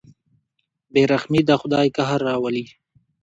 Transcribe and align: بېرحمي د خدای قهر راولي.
بېرحمي 0.93 1.41
د 1.45 1.51
خدای 1.61 1.87
قهر 1.97 2.19
راولي. 2.29 2.65